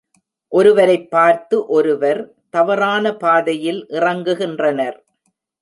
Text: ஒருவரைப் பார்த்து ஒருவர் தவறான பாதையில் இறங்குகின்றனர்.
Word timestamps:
ஒருவரைப் 0.47 1.11
பார்த்து 1.11 1.65
ஒருவர் 1.65 2.33
தவறான 2.49 3.15
பாதையில் 3.15 3.85
இறங்குகின்றனர். 3.89 4.97